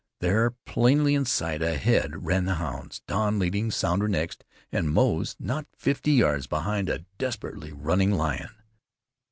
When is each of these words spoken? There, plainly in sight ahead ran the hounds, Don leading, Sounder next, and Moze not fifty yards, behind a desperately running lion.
There, 0.19 0.49
plainly 0.65 1.13
in 1.13 1.25
sight 1.25 1.61
ahead 1.61 2.25
ran 2.25 2.45
the 2.45 2.55
hounds, 2.55 3.03
Don 3.05 3.37
leading, 3.37 3.69
Sounder 3.69 4.07
next, 4.07 4.43
and 4.71 4.89
Moze 4.89 5.35
not 5.39 5.67
fifty 5.77 6.13
yards, 6.13 6.47
behind 6.47 6.89
a 6.89 7.05
desperately 7.19 7.71
running 7.71 8.09
lion. 8.09 8.49